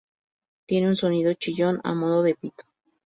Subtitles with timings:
[0.65, 2.63] Tiene un sonido chillón a modo de pito.